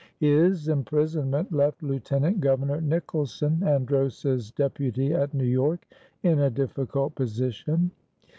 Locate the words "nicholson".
2.81-3.61